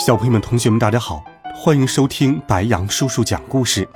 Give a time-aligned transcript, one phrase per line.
[0.00, 1.22] 小朋友们、同学们，大家好，
[1.54, 3.86] 欢迎收听白羊叔叔讲故事。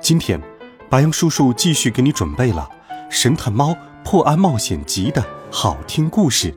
[0.00, 0.40] 今天，
[0.88, 2.70] 白羊叔叔继续给你准备了
[3.10, 6.54] 《神探猫破案冒险集》的好听故事，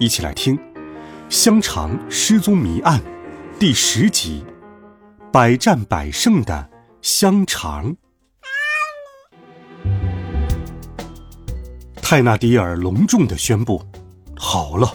[0.00, 0.58] 一起来听
[1.28, 2.98] 《香肠失踪谜案》
[3.60, 4.44] 第十集
[5.30, 6.68] 《百战百胜的
[7.00, 7.94] 香肠》。
[12.02, 13.80] 泰纳迪尔隆重的宣布
[14.36, 14.92] ：“好了。”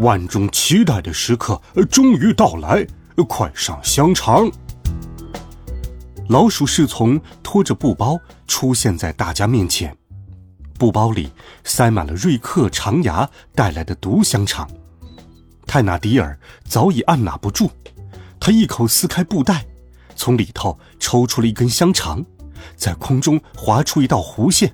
[0.00, 2.86] 万众期待的时刻终于到来，
[3.28, 4.50] 快上香肠！
[6.28, 9.94] 老鼠侍从拖着布包出现在大家面前，
[10.78, 11.30] 布包里
[11.64, 14.66] 塞满了瑞克长牙带来的毒香肠。
[15.66, 17.70] 泰纳迪尔早已按捺不住，
[18.40, 19.66] 他一口撕开布袋，
[20.16, 22.24] 从里头抽出了一根香肠，
[22.74, 24.72] 在空中划出一道弧线，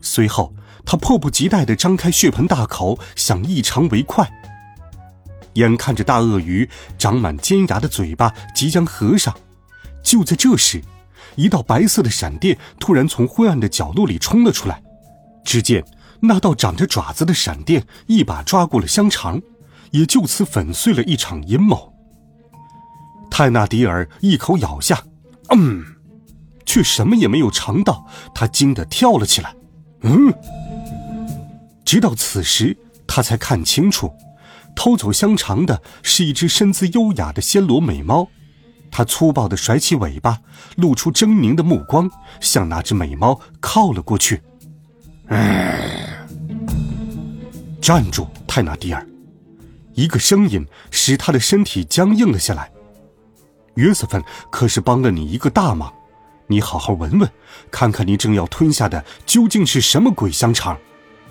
[0.00, 0.52] 随后
[0.84, 4.28] 他迫不及待地张开血盆大口，想一尝为快。
[5.54, 9.34] 眼看着大鳄鱼长满尖牙的嘴巴即将合上，
[10.02, 10.80] 就在这时，
[11.36, 14.82] 一道白色的闪电突然从昏暗的角落里冲了出来。
[15.44, 15.84] 只见
[16.20, 19.40] 那道长着爪子的闪电一把抓过了香肠，
[19.90, 21.92] 也就此粉碎了一场阴谋。
[23.30, 25.02] 泰纳迪尔一口咬下，
[25.48, 25.84] 嗯，
[26.66, 29.54] 却什么也没有尝到，他惊得跳了起来。
[30.02, 30.32] 嗯，
[31.84, 34.12] 直到此时，他才看清楚。
[34.74, 38.28] 偷走香肠的是一只身姿优雅的暹罗美猫，
[38.90, 40.40] 它粗暴地甩起尾巴，
[40.76, 44.40] 露出狰狞的目光，向那只美猫靠了过去。
[47.80, 49.06] 站住，泰纳迪尔！
[49.94, 52.70] 一个声音使他的身体僵硬了下来。
[53.74, 55.92] 约瑟芬可是帮了你一个大忙，
[56.46, 57.30] 你好好闻闻，
[57.70, 60.78] 看看你正要吞下的究竟是什么鬼香肠。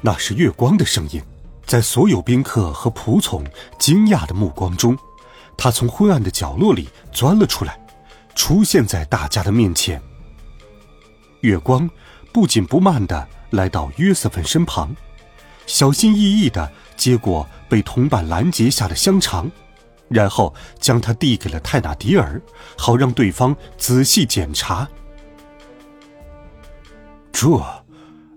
[0.01, 1.21] 那是月光的声音。
[1.69, 3.45] 在所有宾客和仆从
[3.77, 4.97] 惊讶的目光中，
[5.55, 7.79] 他从昏暗的角落里钻了出来，
[8.33, 10.01] 出现在大家的面前。
[11.41, 11.87] 月光
[12.33, 14.95] 不紧不慢地来到约瑟芬身旁，
[15.67, 19.47] 小心翼翼地接过被同伴拦截下的香肠，
[20.07, 22.41] 然后将它递给了泰纳迪尔，
[22.79, 24.89] 好让对方仔细检查。
[27.31, 27.63] 这，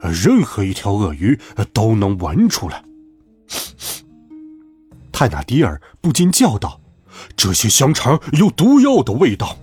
[0.01, 1.41] 任何一条鳄鱼
[1.73, 2.85] 都能闻出来。
[5.13, 6.81] 泰纳迪尔不禁叫道
[7.37, 9.57] ：“这些香肠有毒药的味道。”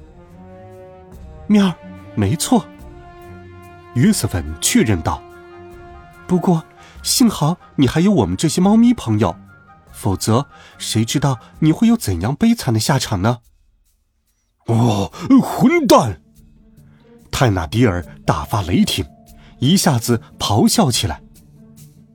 [1.48, 1.74] 喵，
[2.16, 2.66] 没错。
[3.96, 5.22] 约瑟芬确认道
[6.28, 6.64] ：“不过，
[7.02, 9.36] 幸好你还有我们这些猫咪朋友，
[9.92, 13.40] 否则谁知道你会有怎样悲惨的下场呢？”
[14.68, 15.12] 哦，
[15.42, 16.22] 混蛋！
[17.32, 19.06] 泰纳迪尔大发雷霆，
[19.60, 21.22] 一下子咆哮起来。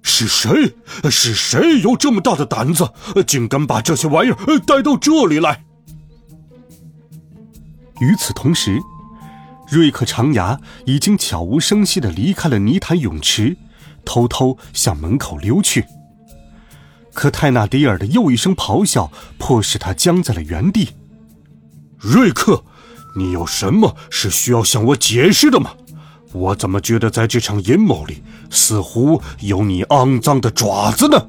[0.07, 0.77] 是谁？
[1.11, 2.89] 是谁有这么大的胆子，
[3.27, 5.65] 竟敢把这些玩意儿带到这里来？
[8.01, 8.79] 与此同时，
[9.69, 13.57] 瑞克长牙已经悄无声息的离开了泥潭泳池，
[14.05, 15.85] 偷偷向门口溜去。
[17.15, 20.91] 可泰纳迪尔的又一声咆哮，迫使他僵在了原地。
[21.99, 22.63] 瑞克，
[23.17, 25.73] 你有什么是需要向我解释的吗？
[26.33, 28.23] 我怎么觉得在这场阴谋里，
[28.55, 31.29] 似乎有你肮脏的爪子呢？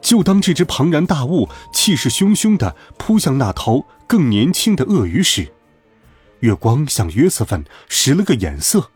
[0.00, 5.52] 就当这只庞然大物气势汹汹的扑向那头更年轻的鳄鱼时，
[6.40, 8.90] 月光向约瑟芬使了个眼色。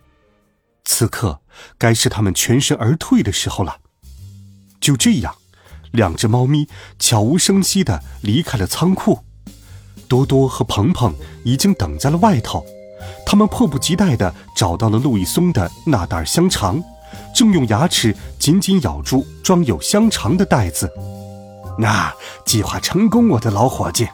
[0.85, 1.41] 此刻
[1.77, 3.79] 该是他们全身而退的时候了。
[4.81, 5.35] 就这样，
[5.91, 6.67] 两只猫咪
[6.99, 9.21] 悄无声息的离开了仓库。
[10.09, 11.15] 多多和鹏鹏
[11.45, 12.65] 已经等在了外头。
[13.27, 16.83] 他们迫不及待地找到了路易松的那袋香肠，
[17.35, 20.91] 正用牙齿紧紧咬住装有香肠的袋子。
[21.79, 22.13] 那
[22.45, 24.09] 计划成功，我的老伙计！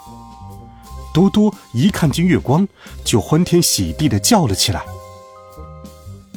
[1.13, 2.69] 多多一看见月光，
[3.05, 4.83] 就欢天喜地地叫了起来。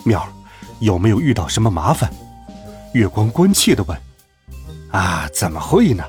[0.04, 0.30] 喵儿，
[0.80, 2.10] 有没有遇到什么麻烦？
[2.94, 3.98] 月光关切地问。
[4.92, 6.04] 啊，怎么会呢？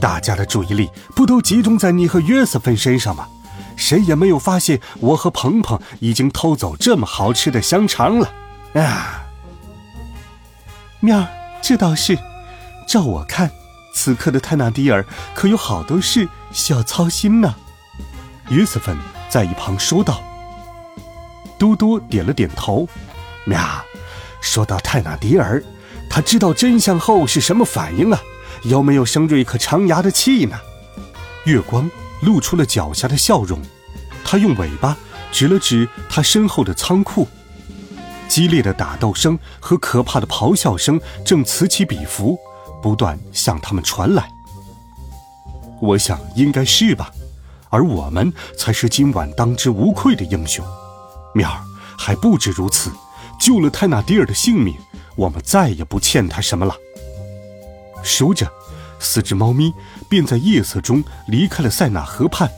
[0.00, 3.28] 大家的注意力不都集中在你和约瑟芬身上吗？
[3.76, 8.32] 谁也没有发现我和鹏鹏已经偷走这么好吃的香肠了，
[8.74, 9.24] 啊！
[11.00, 11.28] 喵儿，
[11.62, 12.18] 这倒是。
[12.88, 13.50] 照我看，
[13.94, 17.54] 此刻的泰纳迪尔可有好多事需要操心呢。
[18.48, 18.96] 约瑟芬
[19.28, 20.22] 在一旁说道。
[21.58, 22.88] 嘟嘟点了点头。
[23.44, 23.60] 喵，
[24.40, 25.62] 说到泰纳迪尔，
[26.08, 28.20] 他知道真相后是什么反应啊？
[28.62, 30.58] 有没有生瑞克长牙的气呢？
[31.44, 31.90] 月光
[32.22, 33.60] 露出了狡黠的笑容，
[34.24, 34.96] 他用尾巴
[35.30, 37.26] 指了指他身后的仓库。
[38.28, 42.36] 激烈的打斗声和可怕的咆哮声正此起彼伏，
[42.82, 44.28] 不断向他们传来。
[45.80, 47.12] 我想应该是吧，
[47.70, 50.64] 而我们才是今晚当之无愧的英雄。
[51.34, 51.60] 面儿
[51.96, 52.90] 还不止如此，
[53.38, 54.74] 救了泰纳迪尔的性命，
[55.14, 56.74] 我们再也不欠他什么了。
[58.02, 58.50] 说着，
[59.06, 59.72] 四只猫咪
[60.08, 62.50] 便在夜色中离开了塞纳河畔，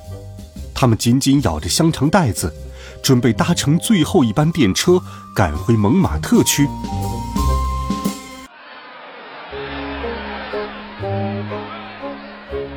[0.74, 2.52] 它们紧紧咬着香肠袋子。
[3.00, 5.00] 准备搭乘最后一班电车
[5.34, 6.66] 赶回蒙马特区。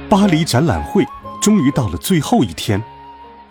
[0.07, 1.03] 巴黎展览会
[1.41, 2.83] 终于到了最后一天，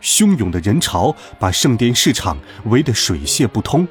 [0.00, 3.88] 汹涌的人潮把圣殿市场围得水泄不通。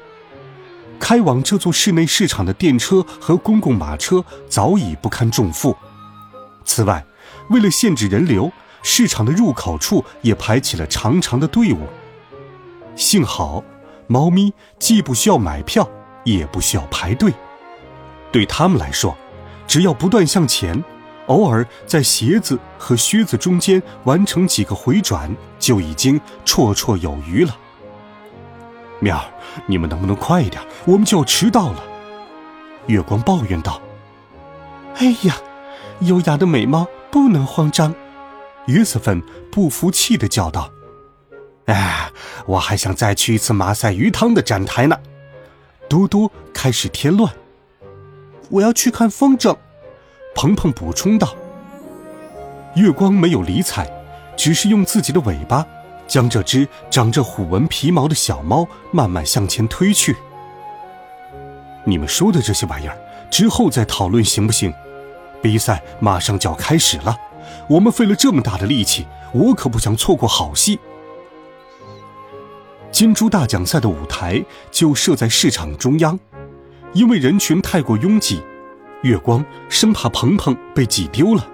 [0.98, 5.76] 开往这座室内市场的电车和公共马车早已不堪重负。
[6.72, 7.04] 此外，
[7.48, 8.52] 为了限制人流，
[8.84, 11.80] 市场的入口处也排起了长长的队伍。
[12.94, 13.64] 幸好，
[14.06, 15.90] 猫咪既不需要买票，
[16.22, 17.34] 也不需要排队。
[18.30, 19.16] 对他们来说，
[19.66, 20.80] 只要不断向前，
[21.26, 25.28] 偶尔在鞋子和靴子中间完成几个回转，
[25.58, 27.56] 就已经绰绰有余了。
[29.00, 29.24] 喵儿，
[29.66, 30.62] 你们能不能快一点？
[30.84, 31.82] 我们就要迟到了。
[32.86, 33.82] 月光抱怨道
[34.98, 35.34] ：“哎呀，
[36.00, 37.94] 优雅的美猫不能慌张。”
[38.66, 40.70] 约瑟芬不服气的叫道。
[41.66, 42.10] 哎，
[42.46, 44.96] 我还想再去一次马赛鱼汤的展台呢。
[45.88, 47.32] 嘟嘟开始添乱。
[48.48, 49.56] 我要去看风筝，
[50.34, 51.34] 鹏鹏补充道。
[52.74, 53.88] 月光没有理睬，
[54.36, 55.66] 只是用自己的尾巴
[56.06, 60.16] 将这只长着虎纹皮毛的小猫慢慢向前推去。
[61.84, 62.96] 你们说的这些玩意儿，
[63.30, 64.72] 之后再讨论行不行？
[65.42, 67.16] 比赛马上就要开始了，
[67.68, 70.78] 我们费了这么大的力气，我可不想错过好戏。
[72.90, 76.18] 金猪大奖赛的舞台就设在市场中央，
[76.92, 78.42] 因为人群太过拥挤，
[79.02, 81.46] 月光生怕鹏鹏被挤丢了，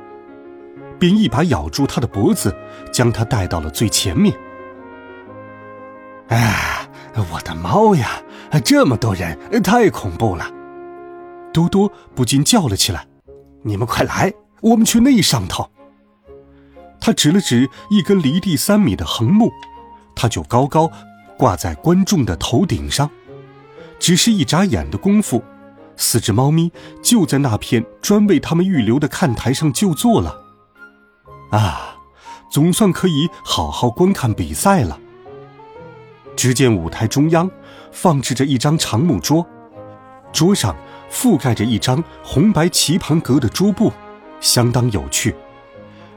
[0.98, 2.54] 便一把咬住他的脖子，
[2.92, 4.34] 将他带到了最前面。
[6.28, 6.88] 哎，
[7.32, 8.22] 我的猫呀！
[8.64, 10.50] 这么多人，太恐怖了！
[11.52, 13.06] 多多不禁叫了起来
[13.66, 15.68] ：“你们快来，我们去那上头！”
[17.00, 19.50] 他指了指一根离地三米的横木，
[20.14, 20.90] 他就高高。
[21.38, 23.10] 挂在观众的头顶上，
[23.98, 25.44] 只是一眨眼的功夫，
[25.94, 26.72] 四只猫咪
[27.02, 30.34] 就在那片专为它们预留的看台上就坐了。
[31.50, 31.98] 啊，
[32.50, 34.98] 总算可以好好观看比赛了。
[36.34, 37.50] 只见舞台中央
[37.92, 39.46] 放置着一张长木桌，
[40.32, 40.74] 桌上
[41.10, 43.92] 覆盖着一张红白棋盘格的桌布，
[44.40, 45.34] 相当有趣。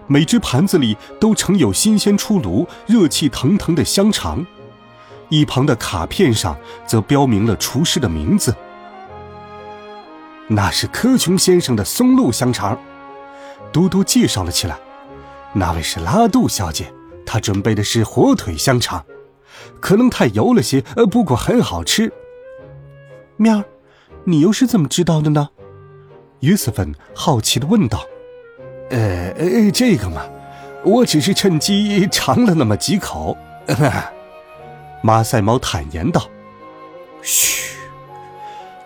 [0.07, 4.45] 每只盘子里都盛有新鲜出炉、热气腾腾的香肠。
[5.29, 6.57] 一旁的卡片上
[6.87, 8.55] 则标明了厨师的名字。
[10.47, 12.75] 那是科琼先生的松露香肠，
[13.71, 14.75] 嘟嘟介绍了起来。
[15.53, 16.91] 那位是拉杜小姐，
[17.23, 19.05] 她准备的是火腿香肠，
[19.79, 22.11] 可能太油了些，呃，不过很好吃。
[23.37, 23.63] 喵儿，
[24.25, 25.49] 你又是怎么知道的呢？
[26.41, 28.05] 约瑟芬好奇的问道。
[28.91, 30.23] 呃呃，这个嘛，
[30.83, 33.37] 我只是趁机尝了那么几口。
[35.01, 36.27] 马赛猫坦言道
[37.21, 37.77] ：“嘘，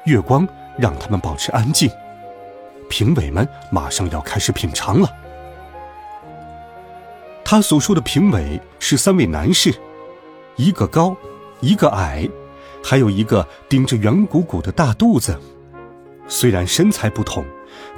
[0.05, 0.47] 月光
[0.77, 1.89] 让他们保持安静。
[2.89, 5.09] 评委们马上要开始品尝了。”
[7.45, 9.73] 他所说的评委是三位男士，
[10.55, 11.15] 一个高，
[11.61, 12.27] 一个矮，
[12.83, 15.39] 还有一个顶着圆鼓鼓的大肚子。
[16.27, 17.45] 虽然身材不同，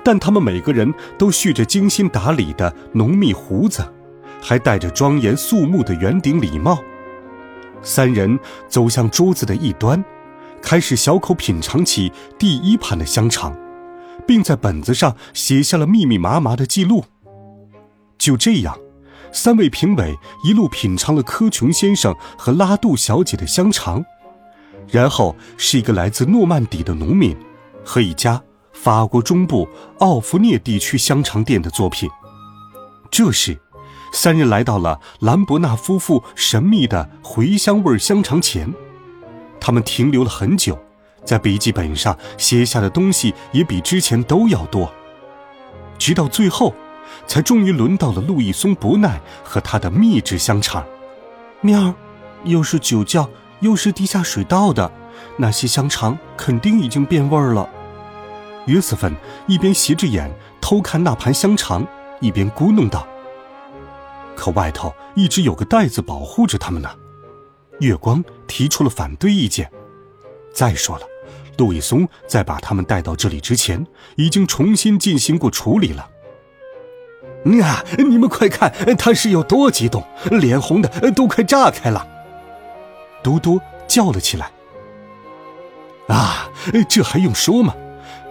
[0.03, 3.83] 但他们每个人都蓄着精心打理的浓密胡子，
[4.41, 6.81] 还戴着庄严肃穆的圆顶礼帽。
[7.81, 10.03] 三人走向桌子的一端，
[10.61, 13.55] 开始小口品尝起第一盘的香肠，
[14.25, 17.05] 并在本子上写下了密密麻麻的记录。
[18.17, 18.75] 就这样，
[19.31, 24.03] 三位评委一路品尝了科琼先生和拉杜小姐的香肠，
[24.89, 27.35] 然后是一个来自诺曼底的农民
[27.83, 28.41] 和一家
[28.73, 29.67] 法国中部
[29.99, 32.09] 奥弗涅地区香肠店的作品。
[33.09, 33.57] 这时。
[34.11, 38.73] 三人来到了兰伯纳夫妇神秘的茴香味香肠前，
[39.59, 40.79] 他们停留了很久，
[41.25, 44.89] 在笔记本上写下的东西也比之前都要多。
[45.97, 46.73] 直到最后，
[47.27, 50.85] 才终于轮到了路易松伯奈和他的秘制香肠。
[51.59, 51.93] 喵，
[52.45, 53.29] 又是酒窖，
[53.61, 54.91] 又是地下水道的，
[55.37, 57.69] 那些香肠肯定已经变味儿了。
[58.65, 59.15] 约瑟芬
[59.47, 61.85] 一边斜着眼偷看那盘香肠，
[62.19, 63.07] 一边咕哝道
[64.35, 66.89] ：“可外头一直有个袋子保护着他们呢。”
[67.79, 69.69] 月光提出了反对意见。
[70.53, 71.05] 再说了，
[71.57, 73.85] 路易松在把他们带到这里之前，
[74.15, 76.09] 已经重新进行过处理了。
[77.61, 77.83] 啊！
[77.97, 82.07] 你们快看，他是有多激动，脸红的都快炸开了。
[83.25, 84.51] 多多叫了起来。
[86.07, 86.47] 啊，
[86.87, 87.73] 这还用说吗？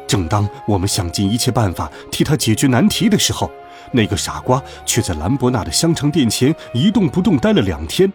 [0.07, 3.51] 正当我们想尽一切办法替他解决难题的时候，
[3.91, 8.13] 那个傻瓜却在兰博纳的香肠店前一动不动待了两天。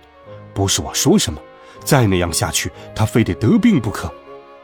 [0.53, 1.41] 不是我说什么，
[1.83, 4.09] 再那样下去，他非得得病不可。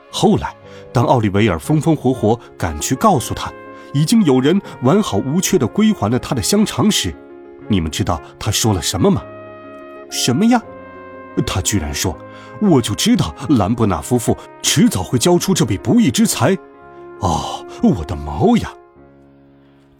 [0.09, 0.55] 后来，
[0.93, 3.51] 当奥利维尔风风火火赶去告诉他，
[3.93, 7.13] 已经有人完好无缺地归还了他的香肠时，
[7.67, 9.21] 你们知道他说了什么吗？
[10.09, 10.61] 什么呀？
[11.45, 12.17] 他居然说
[12.61, 16.57] ：“我就知道兰博纳夫妇迟早会交出这笔不义之财。”
[17.21, 18.69] 哦，我的毛呀！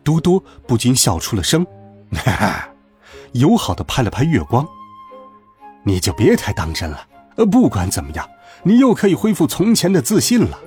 [0.03, 1.65] 多多不禁笑出了声，
[2.11, 2.69] 哈哈，
[3.31, 4.67] 友好地拍了拍月光。
[5.83, 7.07] 你就别太当真了。
[7.37, 8.27] 呃，不管怎么样，
[8.63, 10.59] 你又可以恢复从前的自信了。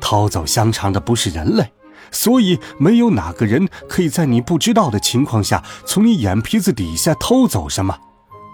[0.00, 1.72] 偷走香肠的不是人类，
[2.10, 7.98] 所以没有哪个人可以在你不知道的情况下从你眼皮子底下偷走什么。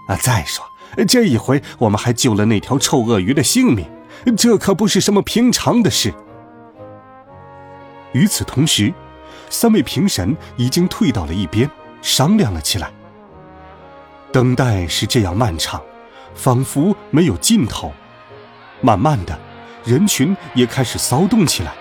[0.07, 0.65] 啊，再说
[1.07, 3.85] 这一回我们还救了那条臭鳄鱼的性命，
[4.37, 6.13] 这可不是什么平常的事。
[8.11, 8.93] 与此同时，
[9.49, 11.69] 三位评审已经退到了一边，
[12.01, 12.91] 商量了起来。
[14.31, 15.81] 等待是这样漫长。
[16.35, 17.93] 仿佛没有尽头，
[18.81, 19.37] 慢慢的，
[19.85, 21.71] 人群也开始骚动起来。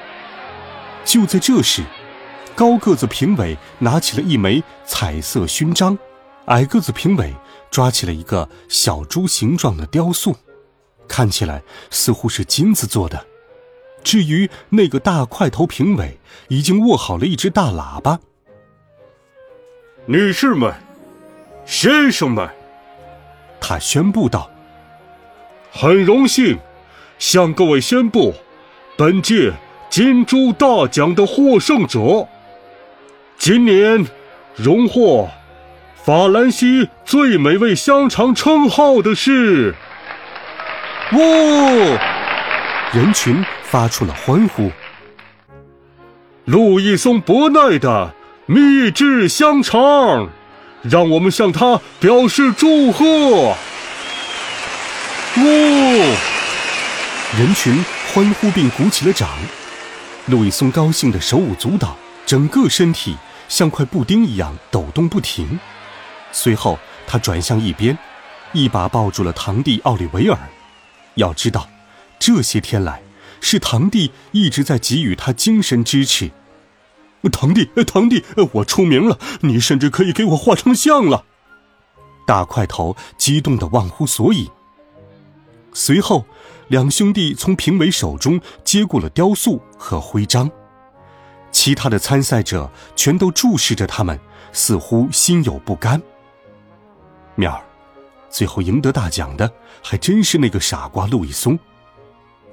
[1.07, 1.83] 就在这时，
[2.55, 5.99] 高个子评委拿起了一枚彩色勋章，
[6.49, 7.35] 矮个子评委
[7.73, 10.37] 抓起了一个小猪形状的雕塑，
[11.09, 13.27] 看起来似乎是金子做的。
[14.05, 18.21] 至于那个大块头评委，已经握好了一只大喇叭。
[20.05, 20.75] 女士们，
[21.65, 22.49] 先生们。
[23.59, 24.51] 他宣布道
[25.73, 26.59] ：“很荣幸，
[27.19, 28.35] 向各位宣布，
[28.99, 29.53] 本届
[29.89, 32.29] 金猪大奖的获胜者，
[33.39, 34.05] 今年
[34.57, 35.31] 荣获
[36.05, 39.75] 法兰西最美味香肠称号的是。”
[41.13, 41.19] 哇！
[42.93, 44.71] 人群发出了欢呼。
[46.45, 48.13] 路易松伯奈的
[48.47, 50.29] 秘制香肠。
[50.83, 53.05] 让我们向他表示祝贺！
[55.37, 56.17] 哦，
[57.39, 59.29] 人群欢呼并鼓起了掌。
[60.27, 63.17] 路易松高兴的手舞足蹈，整个身体
[63.49, 65.61] 像块布丁一样抖动不停。
[66.33, 67.97] 随后，他转向一边，
[68.53, 70.39] 一把抱住了堂弟奥利维尔。
[71.15, 71.69] 要知道，
[72.19, 73.03] 这些天来，
[73.41, 76.31] 是堂弟一直在给予他精神支持。
[77.31, 78.25] 堂弟，堂弟，
[78.55, 81.25] 我出名了，你甚至可以给我画成像了。
[82.27, 84.51] 大块头激动的忘乎所以。
[85.75, 86.25] 随后，
[86.69, 90.51] 两兄弟从评委手中接过了雕塑和徽章，
[91.51, 94.19] 其他的参赛者全都注视着他们，
[94.53, 96.01] 似乎心有不甘。
[97.35, 97.63] 妙儿，
[98.31, 99.51] 最后赢得大奖的
[99.83, 101.59] 还真是那个傻瓜路易松。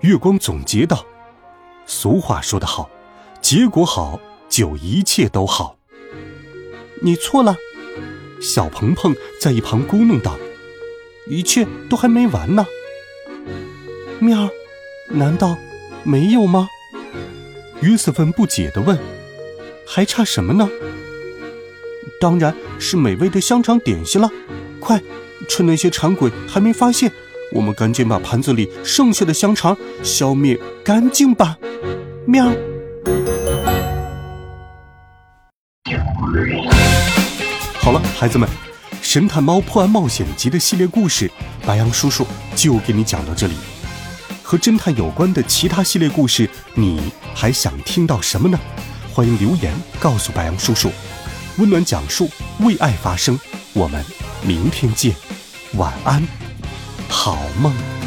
[0.02, 1.06] 月光总结道
[1.86, 2.90] ：“俗话说得好，
[3.42, 4.20] 结果好。”
[4.50, 5.78] 就一切都好。
[7.04, 7.56] 你错了，
[8.42, 10.36] 小鹏鹏在一旁咕哝道
[11.30, 12.66] ：“一切都还没完呢。”
[14.18, 14.50] 喵儿，
[15.12, 15.56] 难道
[16.04, 16.68] 没有吗？
[17.82, 18.98] 约瑟芬不解地问
[19.86, 20.68] ：“还差什么呢？”
[22.20, 24.32] 当然是美味的香肠点心了。
[24.80, 25.02] 快，
[25.48, 27.12] 趁那些馋鬼还没发现，
[27.54, 31.58] 我们赶紧把盘子里剩下的香肠消灭干净吧。
[32.26, 32.46] 喵。
[37.82, 38.48] 好了，孩子们，
[39.02, 41.30] 《神探猫破案冒险集》的系列故事，
[41.66, 43.54] 白羊叔叔就给你讲到这里。
[44.44, 48.60] 和侦探有关的其他系列故事，你还想听到什么呢？
[49.14, 50.92] 欢迎留言告诉白羊叔叔。
[51.58, 53.40] 温暖讲述，为爱发声。
[53.74, 54.04] 我们
[54.42, 55.14] 明天见，
[55.74, 56.26] 晚安，
[57.10, 57.99] 好梦。